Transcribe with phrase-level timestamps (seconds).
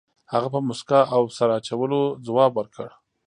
[0.33, 2.87] هغه په موسکا او سر اچولو ځواب ورکړ.